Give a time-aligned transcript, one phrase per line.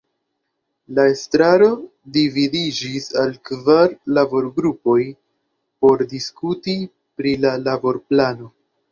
[0.99, 1.65] La estraro
[2.15, 4.95] dividiĝis al kvar laborgrupoj
[5.85, 6.75] por diskuti
[7.21, 8.49] pri la laborplano.